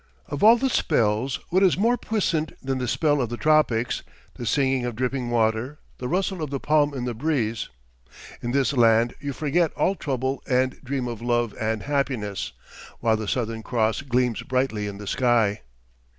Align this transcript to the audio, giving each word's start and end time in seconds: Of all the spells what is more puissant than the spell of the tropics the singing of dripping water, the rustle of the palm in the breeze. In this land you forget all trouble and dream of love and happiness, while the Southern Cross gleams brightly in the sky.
Of 0.29 0.43
all 0.43 0.55
the 0.57 0.67
spells 0.71 1.39
what 1.51 1.61
is 1.61 1.77
more 1.77 1.95
puissant 1.95 2.53
than 2.63 2.79
the 2.79 2.87
spell 2.87 3.21
of 3.21 3.29
the 3.29 3.37
tropics 3.37 4.01
the 4.33 4.47
singing 4.47 4.83
of 4.83 4.95
dripping 4.95 5.29
water, 5.29 5.77
the 5.99 6.07
rustle 6.07 6.41
of 6.41 6.49
the 6.49 6.59
palm 6.59 6.95
in 6.95 7.05
the 7.05 7.13
breeze. 7.13 7.69
In 8.41 8.51
this 8.51 8.73
land 8.73 9.13
you 9.19 9.31
forget 9.31 9.71
all 9.73 9.93
trouble 9.93 10.41
and 10.47 10.81
dream 10.83 11.07
of 11.07 11.21
love 11.21 11.53
and 11.61 11.83
happiness, 11.83 12.51
while 12.99 13.15
the 13.15 13.27
Southern 13.27 13.61
Cross 13.61 14.01
gleams 14.01 14.41
brightly 14.41 14.87
in 14.87 14.97
the 14.97 15.05
sky. 15.05 15.61